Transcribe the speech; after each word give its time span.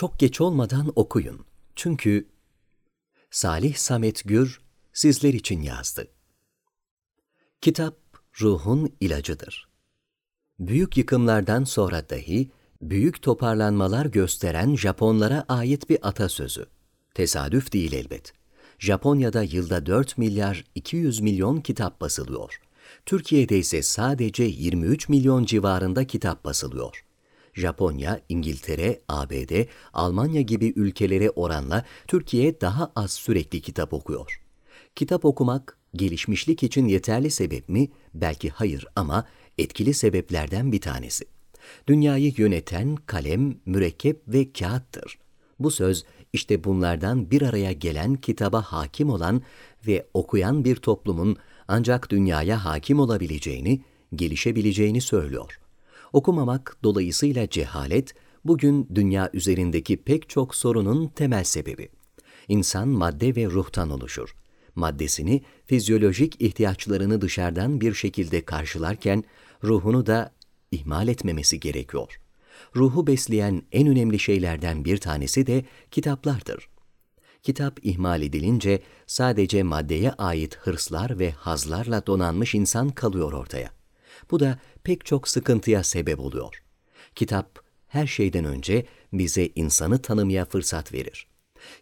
çok 0.00 0.18
geç 0.18 0.40
olmadan 0.40 0.92
okuyun. 0.96 1.40
Çünkü 1.76 2.28
Salih 3.30 3.76
Samet 3.76 4.24
Gür 4.24 4.60
sizler 4.92 5.34
için 5.34 5.62
yazdı. 5.62 6.08
Kitap 7.60 7.96
ruhun 8.40 8.92
ilacıdır. 9.00 9.68
Büyük 10.58 10.96
yıkımlardan 10.96 11.64
sonra 11.64 12.10
dahi 12.10 12.50
büyük 12.82 13.22
toparlanmalar 13.22 14.06
gösteren 14.06 14.76
Japonlara 14.76 15.44
ait 15.48 15.90
bir 15.90 16.08
atasözü. 16.08 16.66
Tesadüf 17.14 17.72
değil 17.72 17.92
elbet. 17.92 18.32
Japonya'da 18.78 19.42
yılda 19.42 19.86
4 19.86 20.18
milyar 20.18 20.64
200 20.74 21.20
milyon 21.20 21.60
kitap 21.60 22.00
basılıyor. 22.00 22.60
Türkiye'de 23.06 23.58
ise 23.58 23.82
sadece 23.82 24.44
23 24.44 25.08
milyon 25.08 25.44
civarında 25.44 26.06
kitap 26.06 26.44
basılıyor. 26.44 27.09
Japonya, 27.54 28.20
İngiltere, 28.28 29.00
ABD, 29.08 29.66
Almanya 29.92 30.40
gibi 30.40 30.72
ülkelere 30.76 31.30
oranla 31.30 31.84
Türkiye 32.06 32.60
daha 32.60 32.92
az 32.96 33.12
sürekli 33.12 33.60
kitap 33.60 33.92
okuyor. 33.92 34.40
Kitap 34.96 35.24
okumak 35.24 35.78
gelişmişlik 35.94 36.62
için 36.62 36.88
yeterli 36.88 37.30
sebep 37.30 37.68
mi? 37.68 37.88
Belki 38.14 38.50
hayır 38.50 38.86
ama 38.96 39.26
etkili 39.58 39.94
sebeplerden 39.94 40.72
bir 40.72 40.80
tanesi. 40.80 41.24
Dünyayı 41.86 42.32
yöneten 42.36 42.96
kalem, 42.96 43.54
mürekkep 43.66 44.22
ve 44.28 44.52
kağıttır. 44.52 45.18
Bu 45.58 45.70
söz 45.70 46.04
işte 46.32 46.64
bunlardan 46.64 47.30
bir 47.30 47.42
araya 47.42 47.72
gelen 47.72 48.14
kitaba 48.14 48.62
hakim 48.62 49.10
olan 49.10 49.42
ve 49.86 50.06
okuyan 50.14 50.64
bir 50.64 50.76
toplumun 50.76 51.36
ancak 51.68 52.10
dünyaya 52.10 52.64
hakim 52.64 53.00
olabileceğini, 53.00 53.80
gelişebileceğini 54.14 55.00
söylüyor. 55.00 55.60
Okumamak 56.12 56.76
dolayısıyla 56.84 57.48
cehalet, 57.48 58.14
bugün 58.44 58.88
dünya 58.94 59.30
üzerindeki 59.32 59.96
pek 59.96 60.28
çok 60.28 60.54
sorunun 60.54 61.08
temel 61.08 61.44
sebebi. 61.44 61.88
İnsan 62.48 62.88
madde 62.88 63.36
ve 63.36 63.46
ruhtan 63.46 63.90
oluşur. 63.90 64.34
Maddesini, 64.74 65.42
fizyolojik 65.66 66.42
ihtiyaçlarını 66.42 67.20
dışarıdan 67.20 67.80
bir 67.80 67.94
şekilde 67.94 68.44
karşılarken, 68.44 69.24
ruhunu 69.64 70.06
da 70.06 70.32
ihmal 70.70 71.08
etmemesi 71.08 71.60
gerekiyor. 71.60 72.20
Ruhu 72.76 73.06
besleyen 73.06 73.62
en 73.72 73.86
önemli 73.88 74.18
şeylerden 74.18 74.84
bir 74.84 74.96
tanesi 74.96 75.46
de 75.46 75.64
kitaplardır. 75.90 76.68
Kitap 77.42 77.78
ihmal 77.82 78.22
edilince 78.22 78.82
sadece 79.06 79.62
maddeye 79.62 80.12
ait 80.12 80.56
hırslar 80.56 81.18
ve 81.18 81.30
hazlarla 81.30 82.06
donanmış 82.06 82.54
insan 82.54 82.88
kalıyor 82.88 83.32
ortaya. 83.32 83.79
Bu 84.30 84.40
da 84.40 84.58
pek 84.84 85.04
çok 85.04 85.28
sıkıntıya 85.28 85.84
sebep 85.84 86.20
oluyor. 86.20 86.62
Kitap 87.14 87.58
her 87.88 88.06
şeyden 88.06 88.44
önce 88.44 88.86
bize 89.12 89.48
insanı 89.54 90.02
tanımaya 90.02 90.44
fırsat 90.44 90.92
verir. 90.92 91.26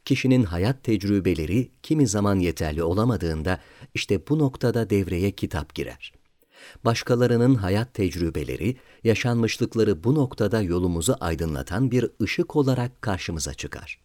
Kişinin 0.04 0.42
hayat 0.42 0.84
tecrübeleri 0.84 1.70
kimi 1.82 2.06
zaman 2.06 2.38
yeterli 2.38 2.82
olamadığında 2.82 3.60
işte 3.94 4.28
bu 4.28 4.38
noktada 4.38 4.90
devreye 4.90 5.30
kitap 5.30 5.74
girer. 5.74 6.12
Başkalarının 6.84 7.54
hayat 7.54 7.94
tecrübeleri, 7.94 8.76
yaşanmışlıkları 9.04 10.04
bu 10.04 10.14
noktada 10.14 10.62
yolumuzu 10.62 11.16
aydınlatan 11.20 11.90
bir 11.90 12.10
ışık 12.22 12.56
olarak 12.56 13.02
karşımıza 13.02 13.54
çıkar. 13.54 14.00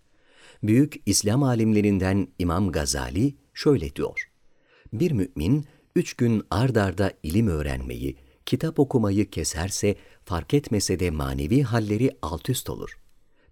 Büyük 0.64 1.02
İslam 1.06 1.44
alimlerinden 1.44 2.28
İmam 2.40 2.72
Gazali 2.72 3.36
şöyle 3.54 3.96
diyor. 3.96 4.30
Bir 4.94 5.12
mümin 5.12 5.66
üç 5.96 6.14
gün 6.14 6.44
ard 6.52 6.76
arda 6.76 7.12
ilim 7.24 7.48
öğrenmeyi, 7.48 8.18
kitap 8.46 8.80
okumayı 8.80 9.30
keserse 9.30 9.96
fark 10.26 10.54
etmese 10.54 11.00
de 11.00 11.12
manevi 11.12 11.62
halleri 11.62 12.18
alt 12.22 12.50
üst 12.50 12.70
olur. 12.70 12.98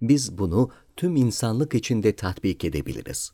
Biz 0.01 0.37
bunu 0.37 0.71
tüm 0.97 1.15
insanlık 1.15 1.73
içinde 1.73 2.15
tatbik 2.15 2.65
edebiliriz. 2.65 3.31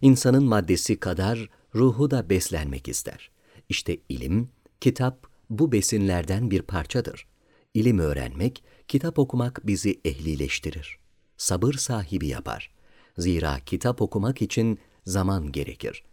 İnsanın 0.00 0.44
maddesi 0.44 1.00
kadar 1.00 1.50
ruhu 1.74 2.10
da 2.10 2.30
beslenmek 2.30 2.88
ister. 2.88 3.30
İşte 3.68 3.96
ilim, 4.08 4.48
kitap 4.80 5.26
bu 5.50 5.72
besinlerden 5.72 6.50
bir 6.50 6.62
parçadır. 6.62 7.26
İlim 7.74 7.98
öğrenmek, 7.98 8.64
kitap 8.88 9.18
okumak 9.18 9.66
bizi 9.66 10.00
ehlileştirir. 10.04 10.98
Sabır 11.36 11.74
sahibi 11.74 12.26
yapar. 12.26 12.70
Zira 13.18 13.60
kitap 13.60 14.02
okumak 14.02 14.42
için 14.42 14.78
zaman 15.04 15.52
gerekir. 15.52 16.04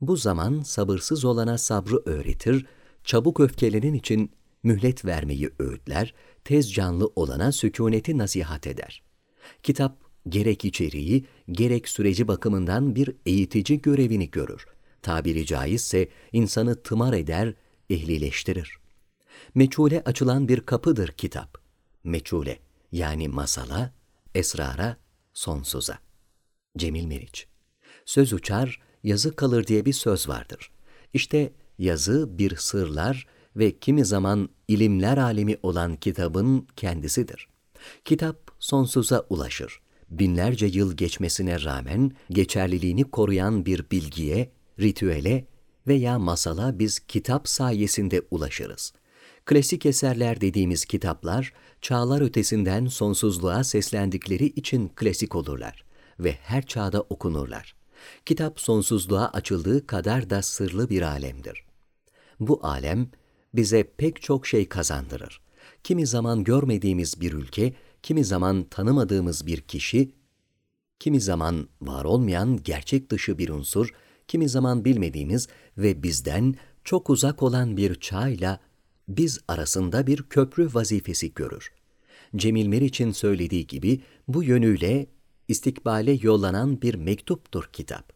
Bu 0.00 0.16
zaman 0.16 0.62
sabırsız 0.62 1.24
olana 1.24 1.58
sabrı 1.58 2.02
öğretir, 2.06 2.66
çabuk 3.04 3.40
öfkelenen 3.40 3.92
için 3.92 4.30
mühlet 4.62 5.04
vermeyi 5.04 5.50
öğütler, 5.58 6.14
tez 6.44 6.72
canlı 6.72 7.12
olana 7.16 7.52
sükuneti 7.52 8.18
nasihat 8.18 8.66
eder. 8.66 9.02
Kitap 9.62 9.98
gerek 10.28 10.64
içeriği, 10.64 11.26
gerek 11.50 11.88
süreci 11.88 12.28
bakımından 12.28 12.94
bir 12.94 13.10
eğitici 13.26 13.82
görevini 13.82 14.30
görür. 14.30 14.66
Tabiri 15.02 15.46
caizse 15.46 16.08
insanı 16.32 16.82
tımar 16.82 17.12
eder, 17.12 17.54
ehlileştirir. 17.90 18.78
Meçhule 19.54 20.02
açılan 20.04 20.48
bir 20.48 20.60
kapıdır 20.60 21.08
kitap. 21.08 21.58
Meçhule 22.04 22.58
yani 22.92 23.28
masala, 23.28 23.94
esrara, 24.34 24.96
sonsuza. 25.32 25.98
Cemil 26.76 27.04
Meriç 27.04 27.46
Söz 28.04 28.32
uçar, 28.32 28.80
yazı 29.02 29.36
kalır 29.36 29.66
diye 29.66 29.84
bir 29.84 29.92
söz 29.92 30.28
vardır. 30.28 30.70
İşte 31.12 31.52
yazı 31.78 32.38
bir 32.38 32.56
sırlar 32.56 33.26
ve 33.56 33.78
kimi 33.78 34.04
zaman 34.04 34.48
ilimler 34.68 35.18
alemi 35.18 35.56
olan 35.62 35.96
kitabın 35.96 36.66
kendisidir. 36.76 37.48
Kitap 38.04 38.50
sonsuza 38.58 39.26
ulaşır. 39.30 39.80
Binlerce 40.10 40.66
yıl 40.66 40.96
geçmesine 40.96 41.62
rağmen 41.64 42.12
geçerliliğini 42.30 43.04
koruyan 43.04 43.66
bir 43.66 43.90
bilgiye, 43.90 44.50
ritüele 44.80 45.46
veya 45.86 46.18
masala 46.18 46.78
biz 46.78 46.98
kitap 46.98 47.48
sayesinde 47.48 48.22
ulaşırız. 48.30 48.92
Klasik 49.44 49.86
eserler 49.86 50.40
dediğimiz 50.40 50.84
kitaplar, 50.84 51.52
çağlar 51.80 52.20
ötesinden 52.20 52.86
sonsuzluğa 52.86 53.64
seslendikleri 53.64 54.46
için 54.46 54.88
klasik 54.88 55.34
olurlar 55.34 55.84
ve 56.20 56.32
her 56.32 56.66
çağda 56.66 57.00
okunurlar. 57.00 57.74
Kitap 58.26 58.60
sonsuzluğa 58.60 59.28
açıldığı 59.28 59.86
kadar 59.86 60.30
da 60.30 60.42
sırlı 60.42 60.90
bir 60.90 61.02
alemdir. 61.02 61.63
Bu 62.40 62.66
alem 62.66 63.08
bize 63.54 63.82
pek 63.96 64.22
çok 64.22 64.46
şey 64.46 64.68
kazandırır. 64.68 65.40
Kimi 65.84 66.06
zaman 66.06 66.44
görmediğimiz 66.44 67.20
bir 67.20 67.32
ülke, 67.32 67.74
kimi 68.02 68.24
zaman 68.24 68.64
tanımadığımız 68.64 69.46
bir 69.46 69.60
kişi, 69.60 70.12
kimi 71.00 71.20
zaman 71.20 71.68
var 71.80 72.04
olmayan 72.04 72.60
gerçek 72.64 73.10
dışı 73.10 73.38
bir 73.38 73.48
unsur, 73.48 73.94
kimi 74.28 74.48
zaman 74.48 74.84
bilmediğimiz 74.84 75.48
ve 75.78 76.02
bizden 76.02 76.54
çok 76.84 77.10
uzak 77.10 77.42
olan 77.42 77.76
bir 77.76 77.94
çağla 77.94 78.60
biz 79.08 79.40
arasında 79.48 80.06
bir 80.06 80.22
köprü 80.22 80.68
vazifesi 80.74 81.34
görür. 81.34 81.72
Cemil 82.36 82.66
Meriç'in 82.66 83.10
söylediği 83.10 83.66
gibi 83.66 84.00
bu 84.28 84.42
yönüyle 84.42 85.06
istikbale 85.48 86.18
yollanan 86.22 86.82
bir 86.82 86.94
mektuptur 86.94 87.68
kitap. 87.72 88.13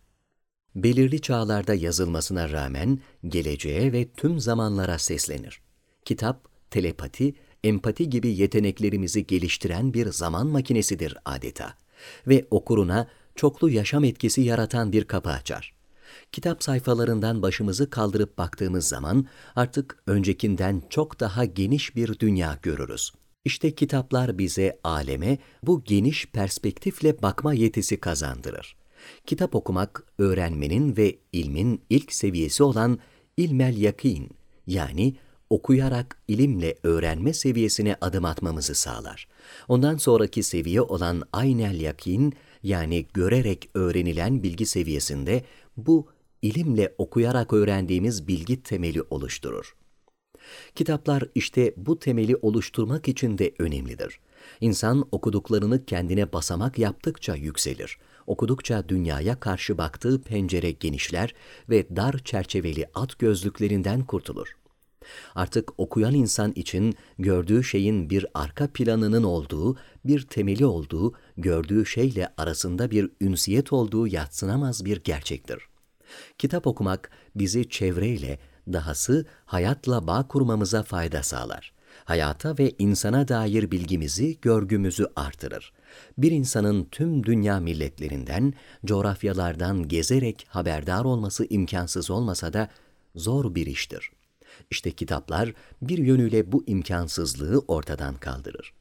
Belirli 0.77 1.21
çağlarda 1.21 1.75
yazılmasına 1.75 2.51
rağmen 2.53 3.01
geleceğe 3.29 3.93
ve 3.93 4.09
tüm 4.17 4.41
zamanlara 4.41 4.99
seslenir. 4.99 5.61
Kitap, 6.05 6.49
telepati, 6.71 7.35
empati 7.65 8.11
gibi 8.11 8.29
yeteneklerimizi 8.29 9.27
geliştiren 9.27 9.95
bir 9.95 10.13
zaman 10.13 10.47
makinesidir 10.47 11.17
adeta 11.25 11.75
ve 12.27 12.47
okuruna 12.51 13.09
çoklu 13.35 13.71
yaşam 13.71 14.05
etkisi 14.05 14.41
yaratan 14.41 14.93
bir 14.93 15.05
kapı 15.05 15.31
açar. 15.31 15.75
Kitap 16.33 16.63
sayfalarından 16.63 17.43
başımızı 17.43 17.91
kaldırıp 17.91 18.39
baktığımız 18.39 18.89
zaman 18.89 19.27
artık 19.57 20.03
öncekinden 20.07 20.83
çok 20.91 21.21
daha 21.21 21.45
geniş 21.45 21.97
bir 21.97 22.19
dünya 22.19 22.59
görürüz. 22.63 23.13
İşte 23.45 23.75
kitaplar 23.75 24.39
bize 24.39 24.79
aleme 24.85 25.39
bu 25.63 25.85
geniş 25.85 26.27
perspektifle 26.27 27.23
bakma 27.23 27.55
yetisi 27.55 28.01
kazandırır. 28.01 28.78
Kitap 29.27 29.55
okumak, 29.55 30.05
öğrenmenin 30.19 30.97
ve 30.97 31.19
ilmin 31.33 31.81
ilk 31.91 32.13
seviyesi 32.13 32.63
olan 32.63 32.99
ilmel 33.37 33.77
yakin 33.77 34.31
yani 34.67 35.15
okuyarak 35.51 36.23
ilimle 36.29 36.75
öğrenme 36.83 37.33
seviyesine 37.33 37.97
adım 38.01 38.25
atmamızı 38.25 38.75
sağlar. 38.75 39.29
Ondan 39.69 39.97
sonraki 39.97 40.43
seviye 40.43 40.81
olan 40.81 41.23
aynel 41.33 41.81
yakin 41.81 42.33
yani 42.63 43.07
görerek 43.15 43.71
öğrenilen 43.75 44.43
bilgi 44.43 44.67
seviyesinde 44.67 45.45
bu 45.77 46.07
ilimle 46.43 46.95
okuyarak 46.99 47.53
öğrendiğimiz 47.53 48.29
bilgi 48.29 48.63
temeli 48.63 49.03
oluşturur. 49.03 49.75
Kitaplar 50.75 51.25
işte 51.35 51.75
bu 51.77 51.99
temeli 51.99 52.37
oluşturmak 52.37 53.09
için 53.09 53.39
de 53.39 53.55
önemlidir. 53.59 54.21
İnsan 54.61 55.09
okuduklarını 55.13 55.85
kendine 55.85 56.33
basamak 56.33 56.79
yaptıkça 56.79 57.35
yükselir. 57.35 57.99
Okudukça 58.29 58.89
dünyaya 58.89 59.41
karşı 59.41 59.79
baktığı 59.79 60.23
pencere 60.23 60.71
genişler 60.71 61.35
ve 61.69 61.97
dar 61.97 62.19
çerçeveli 62.19 62.87
at 62.95 63.19
gözlüklerinden 63.19 64.05
kurtulur. 64.05 64.57
Artık 65.35 65.81
okuyan 65.81 66.15
insan 66.15 66.53
için 66.53 66.95
gördüğü 67.19 67.65
şeyin 67.65 68.11
bir 68.11 68.27
arka 68.35 68.69
planının 68.73 69.23
olduğu, 69.23 69.77
bir 70.05 70.23
temeli 70.23 70.67
olduğu, 70.67 71.13
gördüğü 71.37 71.87
şeyle 71.87 72.35
arasında 72.37 72.91
bir 72.91 73.11
ünsiyet 73.21 73.73
olduğu 73.73 74.07
yatsınamaz 74.07 74.85
bir 74.85 75.01
gerçektir. 75.05 75.63
Kitap 76.39 76.67
okumak 76.67 77.11
bizi 77.35 77.69
çevreyle, 77.69 78.39
dahası 78.73 79.27
hayatla 79.45 80.07
bağ 80.07 80.29
kurmamıza 80.29 80.83
fayda 80.83 81.23
sağlar. 81.23 81.73
Hayata 82.05 82.59
ve 82.59 82.73
insana 82.79 83.29
dair 83.29 83.71
bilgimizi, 83.71 84.41
görgümüzü 84.41 85.07
artırır. 85.17 85.73
Bir 86.19 86.33
insanın 86.33 86.85
tüm 86.85 87.25
dünya 87.25 87.61
milletlerinden, 87.61 88.55
coğrafyalardan 88.85 89.89
gezerek 89.89 90.47
haberdar 90.49 91.05
olması 91.05 91.47
imkansız 91.51 92.11
olmasa 92.11 92.53
da 92.53 92.69
zor 93.15 93.55
bir 93.55 93.67
iştir. 93.67 94.11
İşte 94.71 94.91
kitaplar 94.91 95.53
bir 95.83 95.99
yönüyle 95.99 96.53
bu 96.53 96.65
imkansızlığı 96.67 97.59
ortadan 97.69 98.15
kaldırır. 98.15 98.73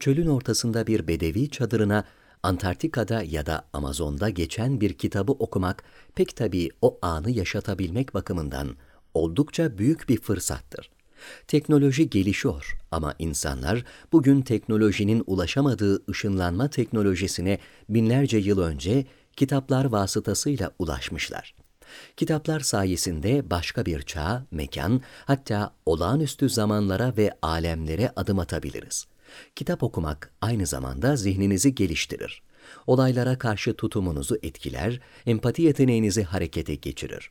Çölün 0.00 0.26
ortasında 0.26 0.86
bir 0.86 1.08
bedevi 1.08 1.50
çadırına 1.50 2.04
Antarktika'da 2.42 3.22
ya 3.22 3.46
da 3.46 3.64
Amazon'da 3.72 4.30
geçen 4.30 4.80
bir 4.80 4.92
kitabı 4.92 5.32
okumak 5.32 5.84
pek 6.14 6.36
tabii 6.36 6.70
o 6.82 6.98
anı 7.02 7.30
yaşatabilmek 7.30 8.14
bakımından 8.14 8.76
oldukça 9.14 9.78
büyük 9.78 10.08
bir 10.08 10.20
fırsattır. 10.20 10.90
Teknoloji 11.48 12.10
gelişiyor 12.10 12.78
ama 12.90 13.14
insanlar 13.18 13.84
bugün 14.12 14.42
teknolojinin 14.42 15.22
ulaşamadığı 15.26 16.10
ışınlanma 16.10 16.68
teknolojisine 16.68 17.58
binlerce 17.88 18.38
yıl 18.38 18.58
önce 18.58 19.06
kitaplar 19.36 19.84
vasıtasıyla 19.84 20.70
ulaşmışlar. 20.78 21.54
Kitaplar 22.16 22.60
sayesinde 22.60 23.50
başka 23.50 23.86
bir 23.86 24.02
çağ, 24.02 24.46
mekan, 24.50 25.00
hatta 25.24 25.74
olağanüstü 25.86 26.48
zamanlara 26.48 27.16
ve 27.16 27.32
alemlere 27.42 28.12
adım 28.16 28.38
atabiliriz. 28.38 29.06
Kitap 29.56 29.82
okumak 29.82 30.32
aynı 30.40 30.66
zamanda 30.66 31.16
zihninizi 31.16 31.74
geliştirir. 31.74 32.42
Olaylara 32.86 33.38
karşı 33.38 33.74
tutumunuzu 33.74 34.38
etkiler, 34.42 35.00
empati 35.26 35.62
yeteneğinizi 35.62 36.22
harekete 36.22 36.74
geçirir. 36.74 37.30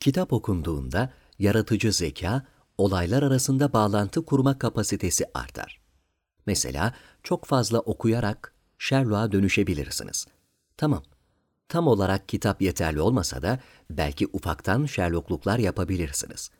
Kitap 0.00 0.32
okunduğunda 0.32 1.12
yaratıcı 1.38 1.92
zeka, 1.92 2.46
olaylar 2.78 3.22
arasında 3.22 3.72
bağlantı 3.72 4.24
kurma 4.24 4.58
kapasitesi 4.58 5.24
artar. 5.34 5.80
Mesela 6.46 6.94
çok 7.22 7.44
fazla 7.44 7.80
okuyarak 7.80 8.54
Sherlock'a 8.78 9.32
dönüşebilirsiniz. 9.32 10.26
Tamam, 10.76 11.02
tam 11.68 11.86
olarak 11.86 12.28
kitap 12.28 12.62
yeterli 12.62 13.00
olmasa 13.00 13.42
da 13.42 13.60
belki 13.90 14.26
ufaktan 14.32 14.86
Sherlockluklar 14.86 15.58
yapabilirsiniz. 15.58 16.50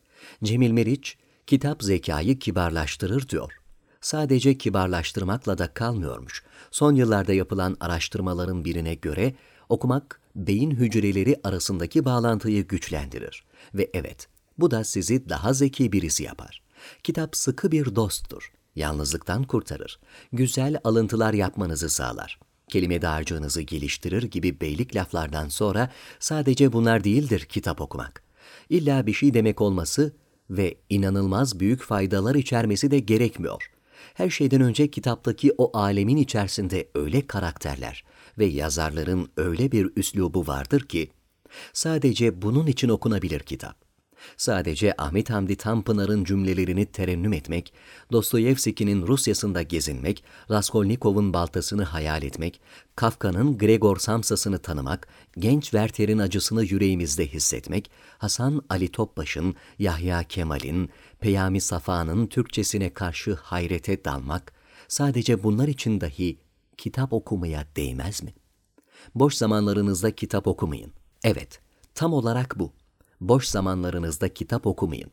Cemil 0.45 0.71
Meriç, 0.71 1.19
kitap 1.47 1.83
zekayı 1.83 2.39
kibarlaştırır 2.39 3.29
diyor. 3.29 3.53
Sadece 4.01 4.59
kibarlaştırmakla 4.59 5.59
da 5.59 5.75
kalmıyormuş. 5.75 6.45
Son 6.71 6.95
yıllarda 6.95 7.33
yapılan 7.33 7.77
araştırmaların 7.81 8.65
birine 8.65 8.95
göre 8.95 9.35
okumak 9.69 10.21
beyin 10.37 10.71
hücreleri 10.71 11.41
arasındaki 11.45 12.05
bağlantıyı 12.05 12.69
güçlendirir. 12.69 13.45
Ve 13.75 13.91
evet, 13.95 14.29
bu 14.59 14.71
da 14.71 14.85
sizi 14.85 15.29
daha 15.29 15.53
zeki 15.53 15.93
birisi 15.93 16.23
yapar. 16.23 16.63
Kitap 17.03 17.37
sıkı 17.37 17.73
bir 17.73 17.97
dosttur. 17.97 18.53
Yalnızlıktan 18.77 19.45
kurtarır. 19.45 20.01
Güzel 20.33 20.81
alıntılar 20.85 21.35
yapmanızı 21.35 21.91
sağlar. 21.91 22.41
Kelime 22.69 23.03
dağarcığınızı 23.03 23.63
geliştirir 23.63 24.23
gibi 24.23 24.61
beylik 24.61 24.97
laflardan 24.97 25.49
sonra 25.49 25.91
sadece 26.19 26.73
bunlar 26.73 27.05
değildir 27.05 27.41
kitap 27.41 27.81
okumak. 27.81 28.23
İlla 28.69 29.07
bir 29.07 29.13
şey 29.13 29.35
demek 29.35 29.61
olması 29.61 30.17
ve 30.51 30.77
inanılmaz 30.91 31.61
büyük 31.61 31.83
faydalar 31.83 32.35
içermesi 32.35 32.91
de 32.91 32.99
gerekmiyor. 32.99 33.71
Her 34.15 34.31
şeyden 34.31 34.61
önce 34.61 34.91
kitaptaki 34.91 35.53
o 35.59 35.79
alemin 35.79 36.17
içerisinde 36.17 36.89
öyle 36.95 37.27
karakterler 37.27 38.05
ve 38.39 38.45
yazarların 38.45 39.29
öyle 39.37 39.73
bir 39.73 39.91
üslubu 39.97 40.47
vardır 40.47 40.81
ki, 40.81 41.11
sadece 41.73 42.43
bunun 42.43 42.67
için 42.67 42.89
okunabilir 42.89 43.41
kitap. 43.41 43.84
Sadece 44.37 44.95
Ahmet 44.99 45.31
Hamdi 45.31 45.57
Tanpınar'ın 45.57 46.25
cümlelerini 46.25 46.87
terennüm 46.87 47.33
etmek, 47.33 47.73
Dostoyevski'nin 48.13 49.07
Rusyasında 49.07 49.63
gezinmek, 49.63 50.25
Raskolnikov'un 50.51 51.33
baltasını 51.33 51.85
hayal 51.85 52.23
etmek, 52.23 52.61
Kafka'nın 52.97 53.59
Gregor 53.59 53.97
Samsa'sını 53.97 54.59
tanımak, 54.59 55.09
genç 55.39 55.63
Werther'in 55.63 56.19
acısını 56.19 56.65
yüreğimizde 56.65 57.27
hissetmek, 57.27 57.91
Hasan 58.19 58.63
Ali 58.69 58.93
Topbaş'ın, 58.93 59.55
Yahya 59.79 60.23
Kemal'in, 60.23 60.91
Peyami 61.21 61.61
Safa'nın 61.61 62.27
Türkçesine 62.27 62.95
karşı 62.95 63.35
hayrete 63.35 64.05
dalmak, 64.05 64.53
sadece 64.89 65.43
bunlar 65.43 65.69
için 65.69 66.01
dahi 66.01 66.39
kitap 66.77 67.13
okumaya 67.13 67.67
değmez 67.77 68.23
mi? 68.23 68.35
Boş 69.15 69.35
zamanlarınızda 69.35 70.15
kitap 70.15 70.47
okumayın. 70.47 70.93
Evet, 71.25 71.61
tam 71.95 72.13
olarak 72.13 72.59
bu 72.59 72.73
boş 73.21 73.47
zamanlarınızda 73.47 74.35
kitap 74.35 74.67
okumayın. 74.67 75.11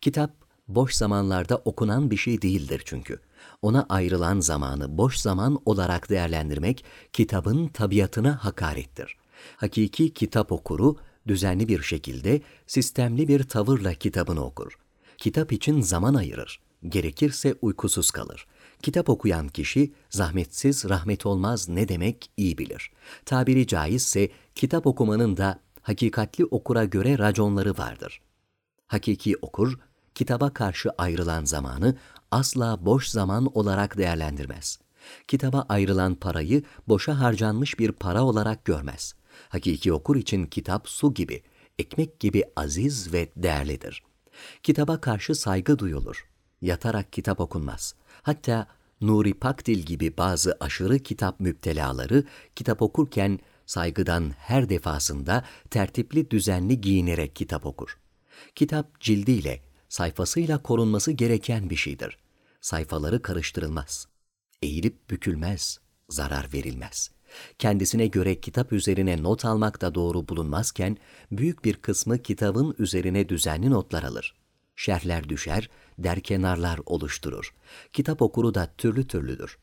Kitap, 0.00 0.30
boş 0.68 0.94
zamanlarda 0.94 1.56
okunan 1.56 2.10
bir 2.10 2.16
şey 2.16 2.42
değildir 2.42 2.82
çünkü. 2.84 3.20
Ona 3.62 3.86
ayrılan 3.88 4.40
zamanı 4.40 4.98
boş 4.98 5.16
zaman 5.16 5.58
olarak 5.64 6.10
değerlendirmek, 6.10 6.84
kitabın 7.12 7.68
tabiatına 7.68 8.44
hakarettir. 8.44 9.16
Hakiki 9.56 10.14
kitap 10.14 10.52
okuru, 10.52 10.96
düzenli 11.28 11.68
bir 11.68 11.82
şekilde, 11.82 12.40
sistemli 12.66 13.28
bir 13.28 13.42
tavırla 13.42 13.94
kitabını 13.94 14.44
okur. 14.44 14.72
Kitap 15.18 15.52
için 15.52 15.80
zaman 15.80 16.14
ayırır. 16.14 16.60
Gerekirse 16.88 17.54
uykusuz 17.62 18.10
kalır. 18.10 18.46
Kitap 18.82 19.08
okuyan 19.08 19.48
kişi 19.48 19.92
zahmetsiz 20.10 20.88
rahmet 20.88 21.26
olmaz 21.26 21.68
ne 21.68 21.88
demek 21.88 22.30
iyi 22.36 22.58
bilir. 22.58 22.90
Tabiri 23.24 23.66
caizse 23.66 24.28
kitap 24.54 24.86
okumanın 24.86 25.36
da 25.36 25.60
hakikatli 25.82 26.44
okura 26.44 26.84
göre 26.84 27.18
raconları 27.18 27.78
vardır. 27.78 28.20
Hakiki 28.86 29.36
okur, 29.42 29.78
kitaba 30.14 30.54
karşı 30.54 30.90
ayrılan 30.98 31.44
zamanı 31.44 31.96
asla 32.30 32.86
boş 32.86 33.06
zaman 33.06 33.58
olarak 33.58 33.98
değerlendirmez. 33.98 34.78
Kitaba 35.28 35.66
ayrılan 35.68 36.14
parayı 36.14 36.62
boşa 36.88 37.20
harcanmış 37.20 37.78
bir 37.78 37.92
para 37.92 38.22
olarak 38.22 38.64
görmez. 38.64 39.14
Hakiki 39.48 39.92
okur 39.92 40.16
için 40.16 40.46
kitap 40.46 40.88
su 40.88 41.14
gibi, 41.14 41.42
ekmek 41.78 42.20
gibi 42.20 42.44
aziz 42.56 43.12
ve 43.12 43.32
değerlidir. 43.36 44.02
Kitaba 44.62 45.00
karşı 45.00 45.34
saygı 45.34 45.78
duyulur. 45.78 46.28
Yatarak 46.60 47.12
kitap 47.12 47.40
okunmaz. 47.40 47.94
Hatta 48.22 48.66
Nuri 49.00 49.34
Pakdil 49.34 49.78
gibi 49.78 50.16
bazı 50.16 50.56
aşırı 50.60 50.98
kitap 50.98 51.40
müptelaları 51.40 52.24
kitap 52.56 52.82
okurken 52.82 53.38
saygıdan 53.70 54.30
her 54.38 54.68
defasında 54.68 55.44
tertipli 55.70 56.30
düzenli 56.30 56.80
giyinerek 56.80 57.36
kitap 57.36 57.66
okur. 57.66 57.98
Kitap 58.54 59.00
cildiyle, 59.00 59.62
sayfasıyla 59.88 60.62
korunması 60.62 61.12
gereken 61.12 61.70
bir 61.70 61.76
şeydir. 61.76 62.18
Sayfaları 62.60 63.22
karıştırılmaz. 63.22 64.08
Eğilip 64.62 65.10
bükülmez, 65.10 65.80
zarar 66.08 66.48
verilmez. 66.54 67.10
Kendisine 67.58 68.06
göre 68.06 68.40
kitap 68.40 68.72
üzerine 68.72 69.22
not 69.22 69.44
almak 69.44 69.80
da 69.80 69.94
doğru 69.94 70.28
bulunmazken, 70.28 70.96
büyük 71.32 71.64
bir 71.64 71.74
kısmı 71.74 72.18
kitabın 72.18 72.74
üzerine 72.78 73.28
düzenli 73.28 73.70
notlar 73.70 74.02
alır. 74.02 74.34
Şerhler 74.76 75.28
düşer, 75.28 75.70
derkenarlar 75.98 76.80
oluşturur. 76.86 77.54
Kitap 77.92 78.22
okuru 78.22 78.54
da 78.54 78.72
türlü 78.78 79.06
türlüdür. 79.06 79.58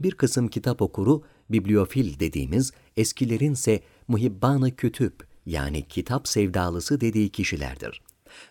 Bir 0.00 0.12
kısım 0.12 0.48
kitap 0.48 0.82
okuru 0.82 1.22
bibliofil 1.50 2.18
dediğimiz 2.20 2.72
eskilerin 2.96 3.52
ise 3.52 3.80
muhibbanı 4.08 4.76
kütüp 4.76 5.26
yani 5.46 5.88
kitap 5.88 6.28
sevdalısı 6.28 7.00
dediği 7.00 7.28
kişilerdir. 7.28 8.02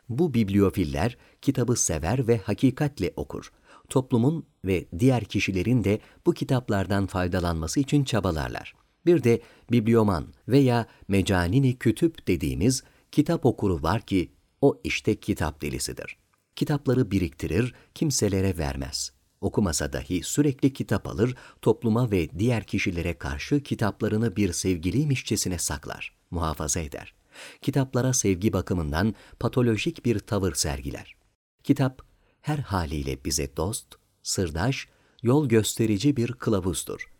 Bu 0.10 0.34
bibliofiller 0.34 1.18
kitabı 1.42 1.76
sever 1.76 2.28
ve 2.28 2.38
hakikatle 2.38 3.14
okur. 3.16 3.52
Toplumun 3.90 4.46
ve 4.66 4.86
diğer 5.00 5.24
kişilerin 5.24 5.84
de 5.84 6.00
bu 6.26 6.34
kitaplardan 6.34 7.08
faydalanması 7.08 7.80
için 7.80 8.04
çabalarlar. 8.04 8.76
Bir 9.06 9.24
de 9.24 9.42
biblioman 9.72 10.28
veya 10.48 10.86
mecanini 11.08 11.78
kütüp 11.78 12.28
dediğimiz 12.28 12.84
kitap 13.12 13.46
okuru 13.46 13.84
var 13.84 14.02
ki 14.02 14.32
o 14.62 14.82
işte 14.84 15.16
kitap 15.16 15.62
delisidir. 15.62 16.18
Kitapları 16.56 17.12
biriktirir, 17.12 17.74
kimselere 17.96 18.58
vermez 18.58 19.21
okumasa 19.42 19.94
dahi 19.94 20.24
sürekli 20.24 20.74
kitap 20.74 21.08
alır, 21.08 21.36
topluma 21.62 22.12
ve 22.12 22.40
diğer 22.40 22.64
kişilere 22.64 23.18
karşı 23.18 23.64
kitaplarını 23.64 24.36
bir 24.36 24.54
sevgiliymişçesine 24.54 25.58
saklar, 25.58 26.14
muhafaza 26.32 26.80
eder. 26.80 27.14
Kitaplara 27.62 28.14
sevgi 28.14 28.54
bakımından 28.54 29.16
patolojik 29.40 30.06
bir 30.06 30.20
tavır 30.20 30.54
sergiler. 30.54 31.16
Kitap 31.64 32.02
her 32.42 32.58
haliyle 32.58 33.26
bize 33.26 33.58
dost, 33.58 33.88
sırdaş, 34.24 34.88
yol 35.24 35.50
gösterici 35.50 36.18
bir 36.18 36.34
kılavuzdur. 36.34 37.12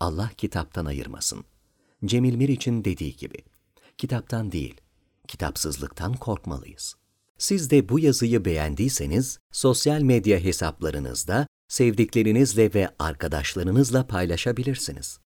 Allah 0.00 0.30
kitaptan 0.36 0.86
ayırmasın. 0.86 1.44
Cemil 2.04 2.34
Mir 2.34 2.48
için 2.48 2.84
dediği 2.84 3.16
gibi, 3.16 3.38
kitaptan 3.98 4.52
değil, 4.52 4.80
kitapsızlıktan 5.28 6.12
korkmalıyız.'' 6.12 7.04
Siz 7.38 7.70
de 7.70 7.88
bu 7.88 7.98
yazıyı 7.98 8.44
beğendiyseniz 8.44 9.38
sosyal 9.52 10.00
medya 10.00 10.38
hesaplarınızda 10.38 11.46
sevdiklerinizle 11.74 12.74
ve 12.74 12.88
arkadaşlarınızla 12.98 14.06
paylaşabilirsiniz. 14.06 15.23